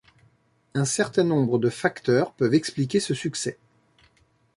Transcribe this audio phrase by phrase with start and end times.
[0.73, 3.59] Un certain nombre de facteurs peuvent expliquer ce succès.